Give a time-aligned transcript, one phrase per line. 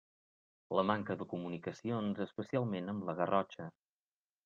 [0.77, 3.73] La manca de comunicacions, especialment amb la Garrotxa.